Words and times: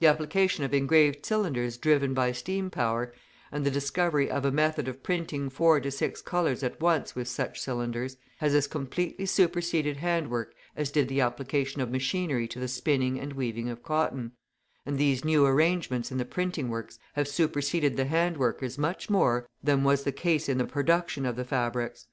The 0.00 0.08
application 0.08 0.64
of 0.64 0.74
engraved 0.74 1.24
cylinders 1.24 1.76
driven 1.78 2.14
by 2.14 2.32
steam 2.32 2.68
power, 2.68 3.14
and 3.52 3.64
the 3.64 3.70
discovery 3.70 4.28
of 4.28 4.44
a 4.44 4.50
method 4.50 4.88
of 4.88 5.04
printing 5.04 5.48
four 5.50 5.78
to 5.78 5.88
six 5.92 6.20
colours 6.20 6.64
at 6.64 6.80
once 6.80 7.14
with 7.14 7.28
such 7.28 7.60
cylinders, 7.60 8.16
has 8.38 8.56
as 8.56 8.66
completely 8.66 9.24
superseded 9.24 9.98
hand 9.98 10.30
work 10.30 10.52
as 10.74 10.90
did 10.90 11.06
the 11.06 11.20
application 11.20 11.80
of 11.80 11.92
machinery 11.92 12.48
to 12.48 12.58
the 12.58 12.66
spinning 12.66 13.20
and 13.20 13.34
weaving 13.34 13.68
of 13.68 13.84
cotton, 13.84 14.32
and 14.84 14.98
these 14.98 15.24
new 15.24 15.46
arrangements 15.46 16.10
in 16.10 16.18
the 16.18 16.24
printing 16.24 16.68
works 16.68 16.98
have 17.12 17.28
superseded 17.28 17.96
the 17.96 18.06
hand 18.06 18.38
workers 18.38 18.76
much 18.76 19.08
more 19.08 19.48
than 19.62 19.84
was 19.84 20.02
the 20.02 20.10
case 20.10 20.48
in 20.48 20.58
the 20.58 20.66
production 20.66 21.24
of 21.24 21.36
the 21.36 21.44
fabrics. 21.44 22.08